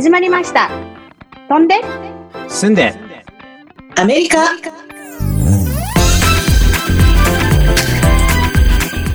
[0.00, 0.70] 始まりました。
[1.50, 1.74] 飛んで、
[2.48, 2.94] 住んで、
[3.96, 4.54] アメリカ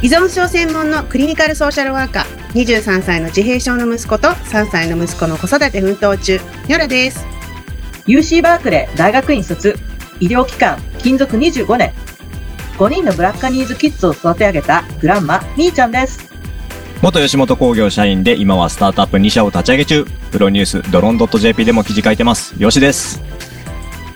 [0.04, 7.26] 依存症専門のクリニカルソーシャルワーカー、23歳の自閉症の息子と3歳の息子の子育て奮闘中、ニョラです。
[8.05, 9.76] UC バークレー大学院卒、
[10.20, 11.94] 医療機関、勤続25年。
[12.77, 16.34] 5人のブラッカニーズキッズを育て上げたグランマ、みーちゃんです。
[17.02, 22.55] 元吉本工業社員で今はスタートアップ2社を立ち上げ中、プロニュースドロン .jp でも記事書いてます。
[22.62, 23.21] よしです。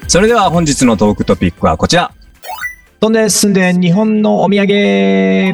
[0.07, 2.11] それでは本日のトークトピックはこちら。
[2.99, 5.53] 飛んで住んで日本のお土産。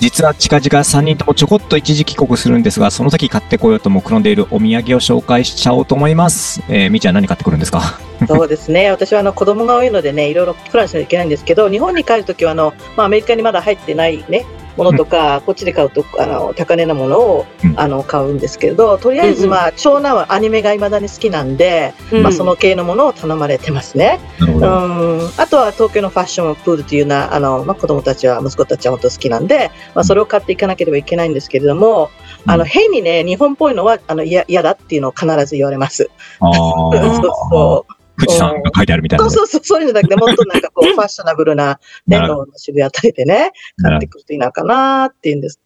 [0.00, 6.60] 実は近々3人ともちょこっと一時帰国するんですが、その時買ってこようと目論んでいるお土産を紹介しちゃおうと思います。
[6.68, 8.00] えー、みーちゃん何買ってくるんですか？
[8.26, 8.90] そうですね。
[8.90, 14.46] 私はあの子供が多いのでね、いろいろプランしなきゃいけないんですけど、日本に帰るときはあの、まあ、アメリカにまだ入ってないね、
[14.76, 24.18] ものとか、こっちで買うと、あの、高値なものをうん、あの、買うんですけれど、とりあえずまあ、長男はアニメが未だに好きなんで、まあ、その系のものを頼まれてますね。
[24.40, 24.66] うど。
[24.66, 25.30] ん。
[25.36, 32.10] あとは東京のファッションプールというような、あの、まあ、子供たちは、息子たちは本当好きなんで、まあ、それを買っていかなければいけないんですけれども、
[32.46, 36.08] あの、うん変にね、日本っぽいのは、あの、嫌嫌だっていうのを必ず言われます。
[36.40, 37.92] あ そうーそう。
[38.20, 39.30] 富士山が書いてあるみたいなね。
[39.30, 45.58] そうそうそう、そういうんじゃなくて、もっとなんかこう、 ファッショナブルな、ね、の渋谷あたりでね、買ってくるといいのかなっていうんです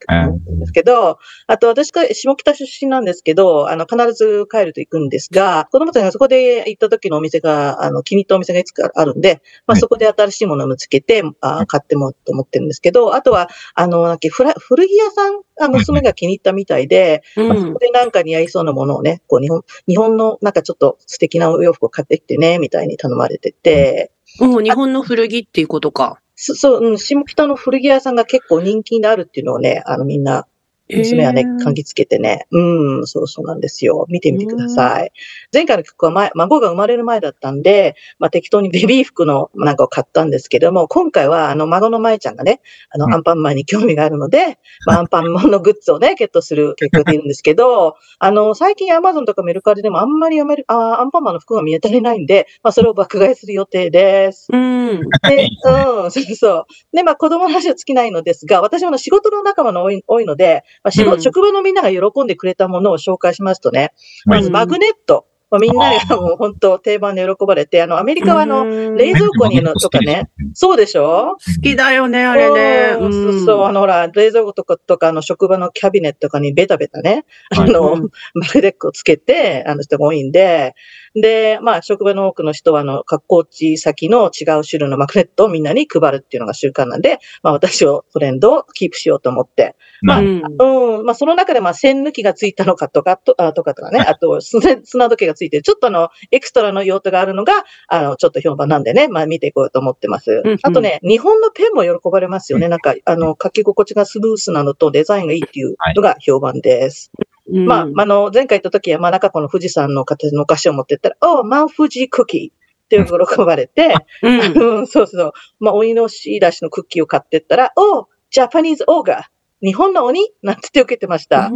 [0.72, 26.20] けど、あと私が下北出身なんですけど、あの、必ず帰ると行くんですが、子供たちがそこで行った時のお店が、あの、気に入ったお店がいつかあるんで、まあはいそこで新しいものを見つけて、あ買ってもと思ってるんですけど、あとは、あの、なんか古着屋さん、あ娘が気に入ったみたいで、まあ、そこでなんか似合いそうなものをね、こう日本、日本のなんかちょっと素敵なお洋服を買ってきてね、みたいに頼まれてて、もう日本の古着っていうことか。
[26.36, 30.46] そそう、うん、下北の古着屋さんが結構人気になるっていうのをね、あのみんな、
[30.88, 34.06] 娘はね、へー柑橘つけてね、うん、そうそうなんですよ。
[34.08, 35.12] 見てみてください。
[35.52, 42.60] 前回の曲は前、孫が生まれる前だったんで、まあ適当にベビー服のなんかを買ったんですけども、今回はあの孫の舞ちゃんがね、
[42.90, 54.48] あのうんアンパンマンに興味があるので、まあアンパンマンのグッズをね、ゲットする計画でいるんですけど、あの、最近アマゾンとかメルカリでもあんまりアメリあアンパンマンの服が見当たりないんで、まあそれを爆買いする予定です。
[54.52, 55.00] うん。
[55.22, 56.64] で、うん、そうそう。
[56.92, 63.92] で、まあ子供の話は尽きないのですが、私もあの仕事の仲間の多い多いので、まあ職場のみんなが喜んでくれたものを紹介しますとね、
[64.24, 65.26] まずうんマグネット。
[65.50, 71.36] まあ、みんながもう本当定番で喜ばれて、あの、アメリカはあの、の冷蔵庫にのとかね、そうでしょ？
[71.56, 72.96] 好きだよね、あれね。
[72.98, 73.12] うん。
[73.12, 77.24] そうそう、あの、ほら、冷蔵庫とか、とか、あの、職場のキャビネットとかにベタベタね、
[77.56, 77.70] あはい。
[77.70, 78.00] の、うん。
[78.34, 80.74] マグネットをつけて、あの人が多いんで、
[81.14, 90.42] で、まあ、職場の多くの人は、あの、格好地先の違う種類のマグネットをみんなに配るっていうのが習慣なんで、まあ、私をトレンドをキープしようと思って、まあうん。
[90.58, 91.04] うん。
[91.04, 97.52] まあ、その中で、まあ、線抜きがついたのかとか、と、あとかとかね、あと、砂砂時計がついてる、ちょっとあの、エクストラの用途があるのが、
[97.88, 100.42] あの、ちょっと評判なんでね、まあ、見ていこうと思ってます。
[100.44, 102.68] うんあとね、日本のペンも喜ばれますよね。
[102.68, 107.12] なんか、あの、書き心地がスムースなのとデザインがいいっていうのが評判です。
[107.50, 115.32] うんまあ、あの、前回行った時は、まあ、中この富士山の形のお菓子を持ってったら、おマン富士クッキーって喜ばれて、うんうん、そうそう。
[115.60, 119.33] まあ、おいのしだしのクッキーを買ってったら、おジャパニーズオーガー。
[119.64, 121.48] 日本の鬼なんて言って受けてました。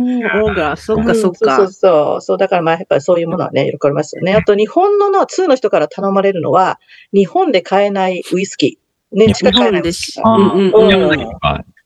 [0.76, 1.14] そうん。
[1.14, 1.56] そっか。
[1.56, 1.72] そうそう。
[1.72, 2.20] そう。
[2.22, 4.34] そう、だからまあ、やっぱりそういうものはね、喜ばれますよね。
[4.34, 6.80] あと、日本のの、2の人から頼まれるのは、
[7.12, 9.16] 日本で買えないウイスキー。
[9.16, 10.20] ね、しか日買えない本でし。
[10.24, 10.50] あうん。
[10.52, 11.78] うんうん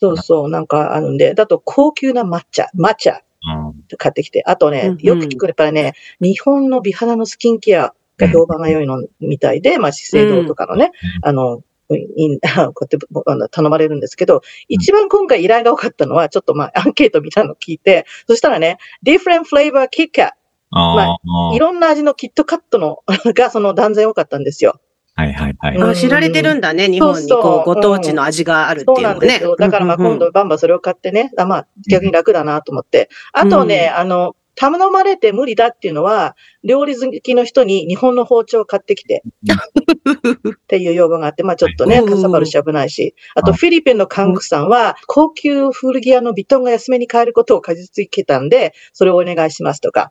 [0.00, 3.22] そうそう、なんかあるんで、だと高級な抹茶、抹茶。
[3.42, 10.90] うん買ってきて、あとね、よく聞くやっぱりね、日本の美肌のスキンケアが評判が良いのみたいで、まあ、資生堂とかのね、
[11.22, 11.62] あの、
[11.96, 20.32] いいこうやってあの頼まれるんですけど、一番今回依頼が多かったのは、ちょっとまあ、アンケートみたいなのを聞いて、そしたらね、different flavor Kit Kat、
[20.70, 24.80] あーいろんな味のキットカットのがその断然多かったんですよ。
[25.14, 25.76] はいはいはい。
[25.76, 29.56] うんあ知られてるんだね、日本にそうそうこう、ご当地の味があるってそういうのねなんですよ。。
[29.56, 33.08] だからまあ今度バンバンそれを買ってね、あまあ逆に楽だなと思って。
[33.32, 43.14] あとね、あの、頼まれて無理だっていうのは、料理好きの人に日本の包丁を買ってきて、 っていう要望があって、まあちょっとね、うんかさばるし危ないし。
[43.36, 50.10] あとフィリピンの韓国さんは、高級古着屋のビトンが安めに買えることをかじつけたんで、それをお願いしますとか。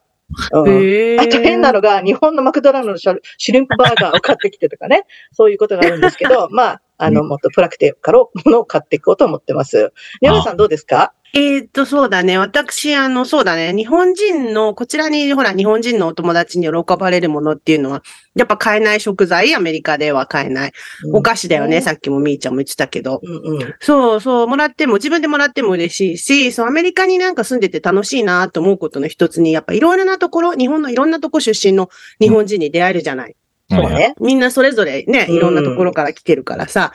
[0.53, 1.19] うん。
[1.19, 3.19] あと変なのが、日本のマクドナルドのシュ
[3.53, 5.03] リンプバーガーを買ってきてとかね、
[5.33, 9.91] そういうことがあるんですけど、まあ、あの、もっとプラクティカルものを買っていこうと思ってます。
[10.21, 11.13] 宮根さんどうですか？
[11.33, 12.37] えーっと、そうだね。
[12.37, 13.73] 私、あの、そうだね。
[13.73, 18.01] 日本人の、こちらに、ほら、日本人のお友達に喜ばれるものっていうのは、
[18.35, 20.71] やっぱ買えない食材、アメリカでは買えない。
[21.13, 21.81] お菓子だよね。
[21.81, 23.19] さっきもみーちゃんも言ってたけど。
[23.21, 23.75] うんうん。
[23.79, 31.89] そうそう、もらっても、自分でもらっても嬉しいし、そう、アメリカになんか住んでて楽しいなと思うことの一つに、やっぱいろいろなところ、日本のいろんなとこ出身の
[32.19, 33.35] 日本人に出会えるじゃない。
[33.69, 34.15] そうね。
[34.21, 35.35] みんなそれぞれね、うん。
[35.35, 36.93] いろんなところから来てるからさ。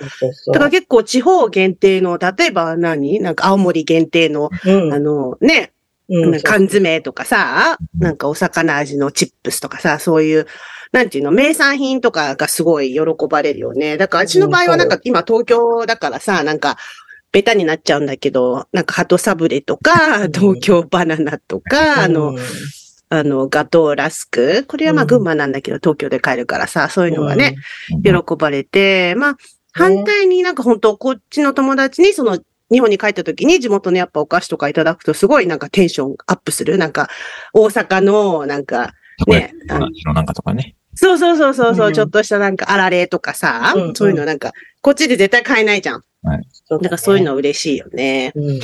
[0.53, 3.21] だから結構地方限定の、例えば何？
[3.21, 4.93] なんか青森限定の、うん。
[4.93, 5.73] あのね、
[6.09, 6.41] うん。
[6.43, 10.47] 缶詰とかさ、なんかお魚味のチップスとかさ、そういう、
[10.93, 13.97] なんていうの、名産品とかがすごい喜ばれるよね。
[13.97, 16.77] だから、うちの場合はなんか今東京だからさ、なんか、
[17.33, 22.37] ベタになっちゃうんだけど、なんか鳩サブレとか、東京バナナとか、あの、
[23.13, 24.65] あの、ガトーラスク。
[24.67, 27.57] これはまあうん群馬なんだけど、東京で買えるからさ、そういうのがね、
[27.91, 29.37] うん喜ばれて、まあ、
[29.73, 32.39] 反対になんか本当、こっちの友達にその、
[32.71, 36.79] 日本に帰った時に地元のやっぱお菓子とかいただくとすごいなんかテンションアップする。
[36.79, 37.11] なんか、
[37.53, 38.95] 大阪のなんか、
[39.27, 40.75] ねき、ののなんかとかね。
[40.95, 46.03] そうそうそうそうそう、うんちょっとしたなんかあられとかさ、うんうんそういうのなんか、こっちで絶対買えないじゃん。
[46.65, 48.33] そうだからそういうの嬉しいよね。
[48.35, 48.61] うん。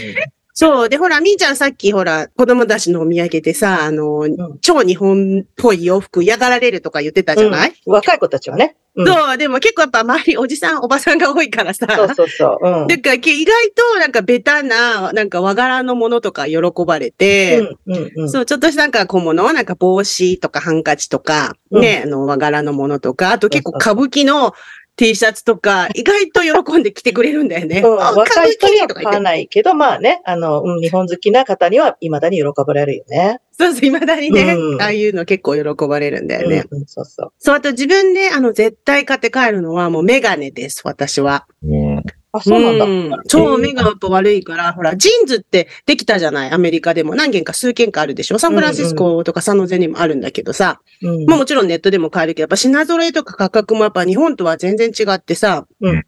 [0.61, 0.89] そう。
[0.89, 8.75] で、ほら、みーちゃんさっきほら、子供たちのお土産でさ、あの、ん超日本っぽい洋服嫌がられるとか言ってたじゃない、うん若い子たちはね。
[8.97, 12.69] うんそう、でも結構やっぱ周りおじさん、おばさんが多いからさ、そうそうそう。
[12.81, 12.87] うん。
[12.89, 18.29] だからけ意外となんかベタな、なんか和柄のものとか喜ばれて、うんうんうん。
[18.29, 24.53] そう、ちょっとしたなんか小物、なんか帽子とかハンカチとか、うんね、あの和柄のものとか、あと結構歌舞伎の
[24.99, 27.81] T シャツとか、 意外と喜んで着てくれるんだよね。
[27.85, 29.21] うんあ若い人には買わ。
[29.21, 33.41] ないけど、まあね、あの、うん日本好きな方には未だに喜ばれるよね。
[33.53, 36.65] そうそう、未だにね、うんああいうの結構喜ばれるんだよね。
[36.71, 37.33] うんうん、そうそう。
[37.39, 41.47] そう、あと自分で、あの、絶対買って帰るのはもうメガネです、私は。
[41.62, 42.03] うん
[42.38, 42.87] あ、そうなんだ。
[42.87, 46.50] ん超目がやっぱ悪いから、ほら、ジーンズってできたじゃない？
[46.50, 48.38] アメリカでも何軒か数軒かあるでしょ？
[48.38, 50.81] サンフランシスコとかサンノゼにもあるんだけどさ。
[51.02, 55.67] うんまあもちろんネットでも買えるけど、やっぱ品揃えとか価格もやっぱ日本とは全然違ってさ。
[55.81, 56.02] うん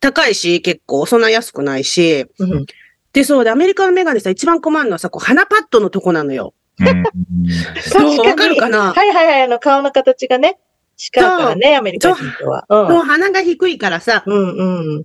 [0.00, 2.26] 高いし、結構、そんな安くないし。
[2.38, 2.66] うん
[3.14, 6.54] で、そうで、アメリカのメガネさ、一番困るのはさ、こう、鼻パッドのとこなのよ。
[6.80, 7.04] うん
[7.82, 8.26] そう？
[8.26, 8.92] わかるかな？
[8.94, 10.58] はいはいはい、あの、顔の形がね、
[10.98, 12.66] 違うからね、アメリカ人とは。
[12.70, 14.36] もう鼻が低いからさ、うん。
[14.36, 15.04] うんうん。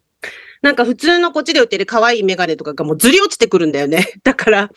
[0.62, 4.08] なんか普通のこっちで売ってる可愛いメガネとかがもうずり落ちてくるんだよね。
[4.24, 4.70] だから、うん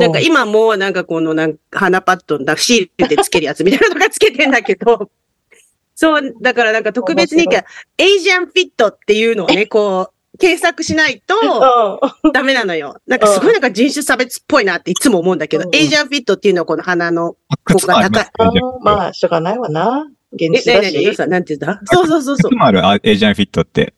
[0.00, 5.08] なんか今もうなんかこのなんか鼻パッドのシールでつけるやつみたいなのがつけてんだけど、
[5.94, 7.62] そう、だからなんか特別に、面
[7.98, 12.32] Asian fit っていうのをね、こう、検索しないとうん。
[12.32, 12.96] ダメなのよ。
[13.06, 20.08] なんかすごいなんか人種差別っぽいなっていつも思うんだけどう、ん Asian fit っていうのはこの鼻の、靴もありますあよねーまあ、しょうがないわな。
[20.32, 21.14] 現え、実だし。
[21.14, 21.80] さんなんて言った？
[21.94, 22.56] そうそうそうそう靴。
[22.56, 23.94] もあるあエージャンフィットって。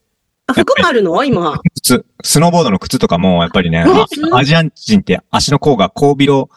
[0.47, 1.23] あ、服もあるの？
[1.25, 1.61] 今。
[1.75, 3.85] 靴、スノーボードの靴とかも、やっぱりね、
[4.33, 6.49] アジアン人って足の甲が甲ビロ、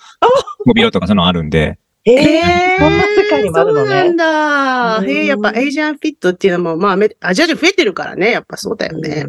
[0.66, 4.16] 甲ビロとかそういうのあるんで、えええそんな世界にもあるのねそうなん。
[4.16, 4.98] だ。
[5.00, 8.32] うんへえ、やっぱエイジアンフィットっていうのも、まあアジア人増えてるからね。
[8.32, 9.26] やっぱそうだよね。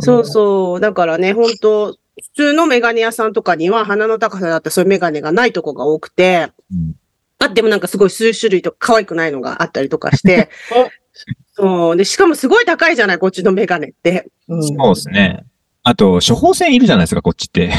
[0.00, 0.80] そうそう。
[0.80, 1.98] だからね、本当普
[2.34, 6.94] 通のメガネ屋さんとかには鼻の高さだったらそういうメガネがないとこが多くて、うん
[7.38, 10.48] あってもなんかすごい数種類とか可愛くないのがあったりとかして、
[11.52, 11.96] そう。
[11.96, 14.28] で、しかもすごい高いじゃない、こっちのメガネって。
[14.48, 14.62] うん。
[14.62, 15.44] そうですね。
[15.82, 17.72] あと、処方箋いるじゃないですか、こっちって。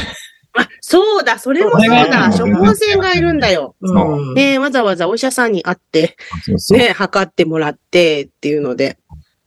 [0.54, 2.30] あ、そうだ、それもそうだ。
[2.30, 3.76] 処方箋がいるんだよ。
[3.80, 4.34] うん。
[4.34, 6.78] ねわざわざお医者さんに会って、そうそう。
[6.78, 8.98] ね、測ってもらってっていうので、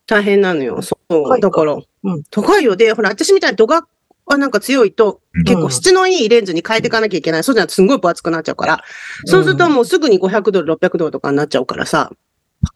[0.08, 0.82] 大変なのよ。
[0.82, 1.14] そう。
[1.14, 2.76] 高いかだから、うん高いよ。
[2.76, 3.86] で、ほら、私みたいに度が、
[4.26, 7.44] はなんか強いと、うん結構質のいいレンズに変えていかなきゃいけない。
[7.44, 8.84] そうじゃなくてすんごい分厚くなっちゃうから。
[9.26, 12.12] そうするともうすぐに500ドル、600ドルとかになっちゃうからさ。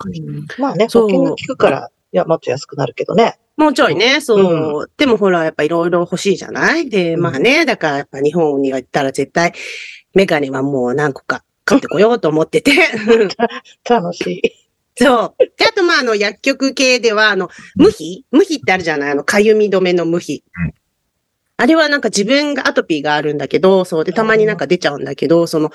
[0.06, 3.38] うんまあね、そう保険が効くから、いや、もっと安くなるけどね。
[3.58, 4.92] もうちょいね、そう。
[4.98, 6.90] でもほら、やっぱいろいろ欲しいじゃない？
[6.90, 9.54] で、うんまあね、だからやっぱ日本に行ったら絶対、
[10.14, 12.72] メガネはもう何個か買ってこようと思ってて。
[13.90, 14.42] 楽しい。
[14.98, 15.44] そう。
[15.58, 18.26] で、あと、まあ、あの、薬局系では、あの、無比？
[18.32, 19.12] 無比ってあるじゃない？
[19.12, 20.44] あの、かゆみ止めの無比。
[20.66, 20.74] うん
[21.58, 25.72] あれはなんか自分がアトピーがあるんだけど、そうで、たまになんか出ちゃうんだけど、その、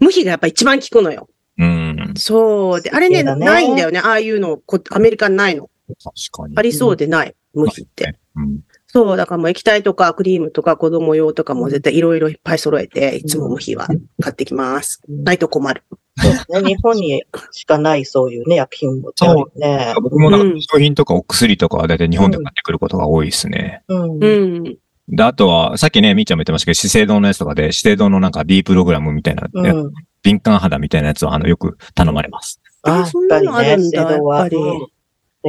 [0.00, 1.28] 無比がやっぱ一番効くのよ。
[1.58, 2.14] うん。
[2.16, 2.80] そう。
[2.80, 3.98] で、あれね、ねないんだよね。
[3.98, 5.70] ああいうの、こアメリカにないの。
[6.02, 6.54] 確かに。
[6.56, 7.34] ありそうでない。
[7.54, 8.16] 無比って。
[8.36, 8.60] うん。
[8.86, 9.16] そう。
[9.16, 13.88] だからもう液体とかクリームとか子供用とかも絶対いろいろいっぱい揃えて、いつも無比は
[14.20, 15.02] 買ってきます。
[15.08, 15.82] うんないと困る。
[16.16, 16.74] そうですね。
[16.74, 19.94] 日本にしかないそういうね、薬品もあるよね。
[20.00, 23.82] 僕もなんか商品とかお薬とかは大体日本で買ってくることが多いですね。
[23.88, 24.24] うん。
[24.24, 24.78] うん。
[25.08, 29.92] で、あとは、さっきね、みーちゃんも言ってましたけど、資生堂のやつとかで、資生堂のなんか D プログラムみたいな、うん。
[30.22, 32.60] 敏感肌みたいなやつをあの、よく頼まれます。
[32.82, 34.02] あ、そんなのあるんだ。
[34.02, 34.86] やっぱりうん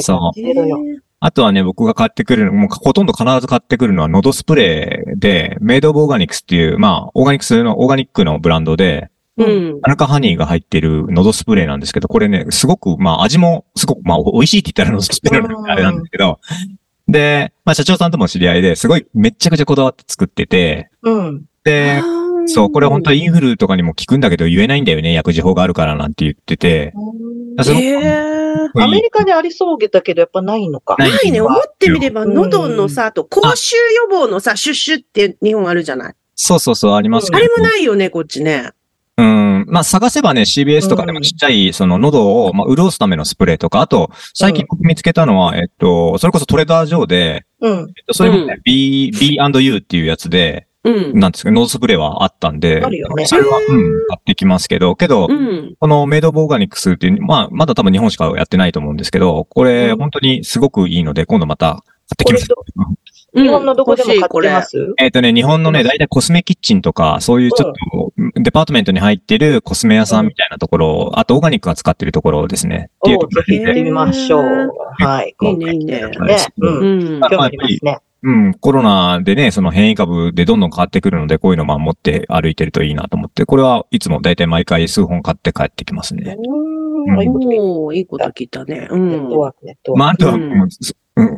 [0.02, 0.40] そう。
[1.22, 9.80] あとはね、僕が買ってくるの、もうほとんど必ず買ってくるのはノドスプレーで、メイドオブオーガニクスっていう、まあ、オーガニクスの、オーガニックのブランドで、うん。
[9.84, 16.40] アルカハニーが入ってるノドスプレーなんですけど、これね、すごく、まあ味もすごく、まあ美味しいって言ったらノドスプレーなんであれなんですけど、
[17.12, 21.46] で、まあ社長さんとも知り合いで、すごいめっちゃくちゃこだわって作ってて、うん。
[21.64, 22.02] で、
[22.46, 26.94] そう、これ本当はインフルとかにも効くんだけど言えないんだよね、薬事法があるからなんて言ってて、
[27.62, 30.96] すごくへーアメリカにありそうだけど、やっぱないのか。
[31.00, 31.42] ないね。
[31.42, 36.14] 思ってみれば、うん喉のさ、あと、口臭予防のさ、シュッシュって日本あるじゃない？
[36.36, 38.72] そうそうそう、ありますけどあれもないよね、こっちね。
[39.20, 39.66] うん。
[39.68, 47.80] まあ、探せばね、CBS とかでもちっちゃい、その喉を、まあ、潤すためのスプレーとか、あと、最近僕見つけたのは、えっと、それこそトレーダー上で、うん。
[47.80, 51.20] えっと、それもね、B、B&U っていうやつで、うん。
[51.20, 53.66] なんですか、ノーズスプレーはあったんで、あるよねそれは、うん、
[54.08, 55.76] 買ってきますけど、けど、うん。
[55.78, 62.48] このメイドオブオーガニクスっていう、まあ、まだ多分日本しかやってないと思うんですけど、これ、うん本当にすごくいいので、今度また買ってきます。
[63.36, 64.94] 日本のどこでも買ってます？
[64.98, 72.90] えっ、とね、日本のね、うん大体コスメキッチンとか、そういうちょっと、デパートメントに入ってるコスメ屋さんみたいなところ、あとオーガニックが使ってるところですね。
[72.98, 74.72] っていうおところでぜひ行ってみましょう。
[75.00, 75.36] はい。
[75.42, 76.02] いいね、いいね。
[76.02, 76.38] ね。
[76.58, 76.80] うん。
[76.80, 77.20] うん。
[77.20, 78.00] ま興味ありますね。
[78.22, 86.36] うん、コロナでね、その変異株でどんどん変わってくるので、こういうのをまあ持って歩いてるといいなと思って、これはいつも大体毎回数本買って帰ってきますね。
[86.38, 87.22] うん。
[87.22, 88.90] いいこと聞いおー、いいこと聞いたね。
[88.92, 89.38] うたネットん。
[89.38, 90.70] ワーク、ネットワーまあ、あとは、うん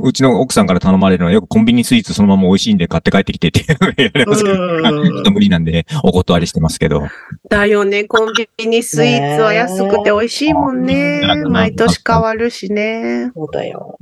[0.01, 7.03] うちの奥さんから頼まれるのはよくコンビニスイーツそのまま美味しいんで買って帰ってきてっていうのをやられますけど、うんちょっと無理なんでお断りしてますけど。
[7.49, 11.45] だよね、コンビニスイーツは安くて美味しいもんねね。
[11.45, 13.31] 毎年変わるしね。
[13.33, 13.97] そうだよ。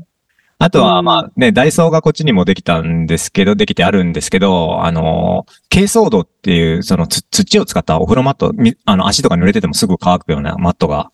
[0.62, 11.12] あとは、うんまあね、ダイソーがこっちにもできたんですけど、できてあるんですけど、あの、珪藻土っていう、そのつ土を使ったお風呂マット、みあの、足とか濡れててもすぐ乾くようなマットが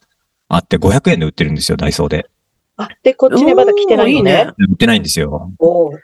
[0.49, 2.27] あって、500円で売ってるんですよ、ダイソーで。
[2.77, 4.47] あ、で、こっちにまだ来てないのね。
[4.57, 5.49] 売ってないんですよ。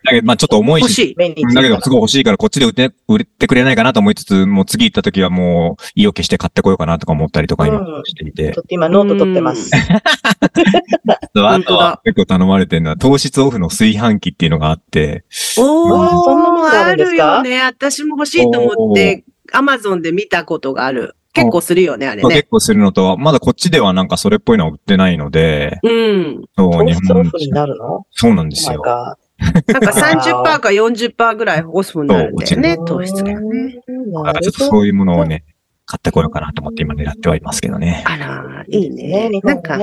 [0.06, 8.62] だけど、まあちょっと重いし、欲しだけど、すごい欲しいから、こっちで売って、売ってくれないかなと思いつつ、もう次行った時はもう、意を決して買ってこようかなとか思ったりとか今うんしていてちょ。
[8.62, 9.70] っと今ノート取ってます。
[9.76, 15.26] あとは、結構頼まれてるのは、糖質オフの炊飯器っていうのがあって、
[15.58, 17.36] おあそんなものああるるんですか？
[17.38, 17.62] よね。
[17.64, 21.16] 私も欲しいと思って、アマゾンで見たことがある。
[21.34, 22.50] 結構するよね、あれね結。
[22.50, 26.42] 構するのと、まだこっちではなんかそれっぽいのは売ってないので、うん。
[26.58, 28.06] そう、糖日本質オフになるの？
[28.12, 28.82] そうなんですよ。
[28.82, 29.18] か。
[29.40, 33.82] なんか30%か40%ぐらいオフになるんだよね、 糖質がね。
[34.14, 35.46] だからちょっとそういうものをね、
[35.86, 38.04] 買ってこようかなと思って今狙ってはいますけどね。
[38.06, 39.80] あら、いいね、なんか。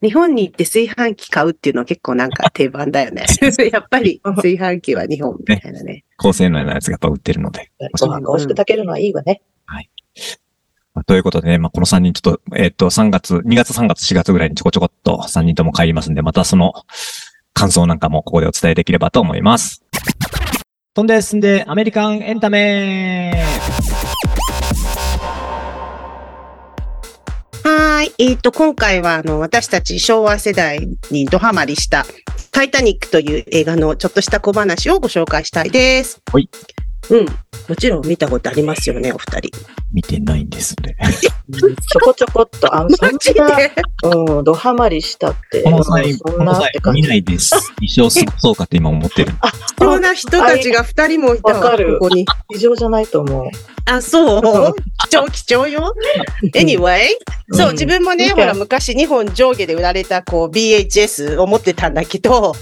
[0.00, 3.26] 日本に行って炊飯器買うっていうのは結構なんか定番だよね。
[3.70, 6.04] やっぱり炊飯器は日本みたいなね。
[6.16, 7.70] 高性能なやつがやっぱ売ってるので。
[8.00, 9.42] ご飯が美味しく炊けるのはいいわね。
[10.96, 16.72] まあということでね、まあ、この3人ちょっと、えっ、と、3月、2月、3月、4月ぐらいにちょこちょこっと3人とも帰りますんで、またその
[17.52, 19.82] 感想なんかもここでお伝えできればと思います。
[20.94, 23.44] 飛んで進んでアメリカンエンタメ
[27.62, 28.14] はーい。
[28.16, 32.06] えっ、と、今回は、あの、私たち昭和世代にドハマりした、
[32.52, 36.22] タイタニックという映画のちょっとした小話をご紹介したいです。
[36.32, 36.48] はい。
[37.10, 37.26] うん。
[37.68, 39.50] もちろん見たことありますよね、お二人。
[39.92, 40.96] 見てないんですね。
[41.20, 43.42] ちょこちょこっと、あ、そ マジで？
[44.04, 47.02] うん、ドハマりしたって、この際、そんなこの際って感じ。
[47.02, 47.54] 見ないです。
[47.80, 49.32] 一生過ごそうかって今思ってる。
[49.78, 52.24] そんな人たちが二人もいたわ、わかるここに。
[52.54, 53.50] 異常じゃないと思う。
[53.86, 54.74] あ、そう
[55.08, 55.94] 貴重、貴重よ。
[56.54, 57.06] anyway、
[57.52, 62.54] そう、うん自分もね、ほら、昔日本上下で売られた、こう、BHS を持ってたんだけど、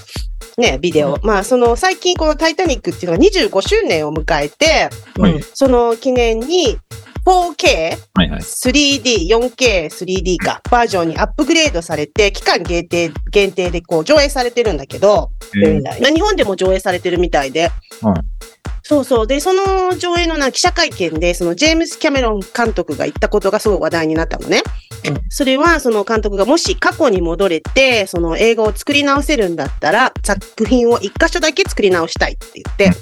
[0.58, 1.18] ね、ビデオ。
[1.22, 4.88] まあ、その、最近このタイタニックっていうのが25周年を迎えて、
[5.20, 6.78] はいうんその記念に、
[7.26, 8.40] 4K、はいはい。
[8.40, 17.70] 3D、4K、3D か、バージョンにアップグレードされて、期間限定、限定でこう上映されてるんだけど、見ないまあ日本でも上映されてるみたいで。
[18.02, 18.54] はい
[18.86, 19.26] そうそう。
[19.26, 24.62] で、その上映のな記者会見で、そのジェームス・キャメロン監督が言ったことがすごい話題になったのね。
[25.06, 25.20] うん。
[25.28, 32.92] それは、その監督がもし過去に戻れて、その映画を作り直せるんだったら、作品を一箇所だけ作り直したいって言って、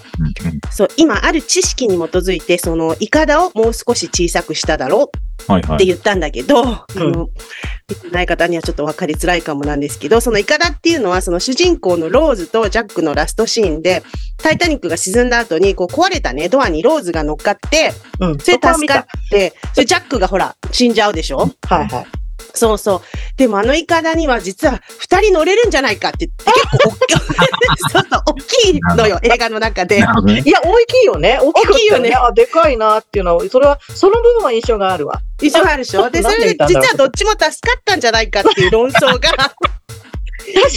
[0.70, 5.31] そう、今ある知識に基づいて、その、イカダをもう少し小さくしただろう。
[5.44, 7.28] って言ったんだけど、あの、
[7.88, 14.02] 見てない方にはちょっと分かりづらいかもなんですけど、そのイカダっていうのは、その主人公のローズとジャックのラストシーンで、
[14.38, 18.38] タイタニックが沈んだ後に、こう壊れたね、ドアにローズが乗っかって、うん。
[18.38, 21.38] それ助かって、それジャックがほら、死んじゃうでしょ？
[21.38, 22.21] はいはい。
[22.54, 23.00] そうそう。
[23.36, 26.44] でもあのイカダには実は二人乗れるんじゃないかって言って、
[27.08, 29.98] 結構大きい、のよ、映画の中で。
[29.98, 30.06] いや、
[30.62, 31.38] 大きいよね。
[31.40, 35.20] 大きいよねあ、でかいなっていうのは、それは、その部分は印象があるわ。
[35.40, 39.30] 一緒あるでしょで、それで実はどっちも助かったんじゃないかっていう論争が、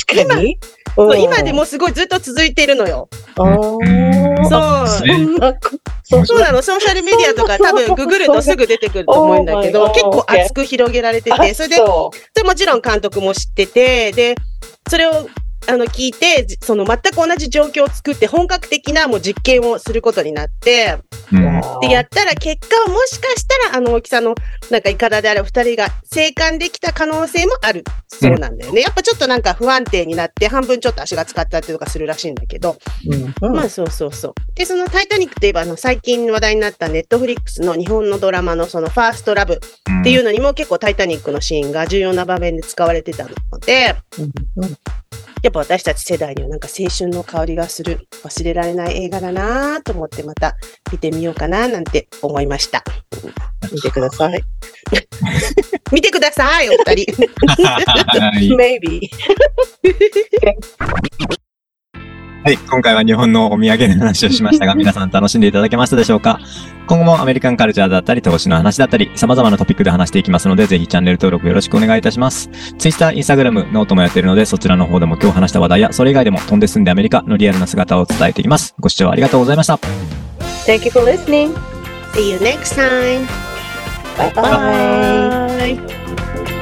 [0.05, 0.57] 確かに。
[0.95, 3.09] そう今でもすごいずっと続いてるのよ。
[3.37, 4.49] うん。
[4.49, 4.87] そう。
[4.87, 5.59] そんなこ、
[6.03, 14.35] そそうなの、ソーシャルメディアとか多分ググるとすぐ出てくると思うんだけ Oh ど、結構熱く広げられてて、それで、そでもちろん監督も知ってて、で、
[14.89, 15.27] それを
[15.67, 20.97] あの聞いて、じその全く同じ状況を作って本格的なもう実験をすることになって、
[21.31, 21.59] うん。
[21.59, 21.61] う。
[21.81, 24.35] で、やったら結果はもしかしたらあの大きさの
[24.69, 28.81] なんかイカダである二人が生還できた可能性もあるそうなんだよね。
[28.81, 32.77] やっぱちょっとなんか不安定になって半分ちょっと足が使ったっていうのがするらしいんだけど、
[33.41, 33.55] うん。
[33.55, 34.33] まあそうそうそう。
[34.55, 43.95] で、そのタイタニックといえばあの最近話題になったネットフリックスの日本のドラマのそのファーストラブっていうのにも結構タイタニックのシーンが重要な場面で使われてたので、
[44.57, 44.75] うん
[45.45, 50.55] やっぱ私たち世代にはなんか青春の香りがする忘れられない映画だなと思ってまた
[50.91, 52.83] 見てみようかななんて思いました。
[53.71, 54.41] 見てください。
[55.93, 57.27] 見てください、お二人。
[57.63, 58.49] はい。
[58.49, 59.01] maybe.
[62.45, 62.57] はい。
[62.69, 66.39] 今回は日本のお土産の話をしましたが、 皆さん楽しんでいただけましたでしょうか？
[66.85, 72.51] 今後もアメリカンカルチャーだったり、投資の話だったり、様々なトピックで話していきますので、ぜひチャンネル登録よろしくお願いいたします。
[72.77, 78.75] Twitter、Instagram、ノートもやっているので、そちらの方でも今日話した話題や、それ以外でも飛んで住んでアメリカのリアルな姿を伝えていきます。
[78.79, 79.79] ご視聴ありがとうございました。
[80.67, 81.51] Thank you for listening.
[82.13, 83.25] See you next time.
[84.19, 85.79] Bye bye.
[85.79, 86.54] Bye.